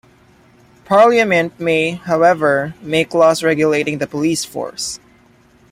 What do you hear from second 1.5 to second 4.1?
may, however, make laws regulating the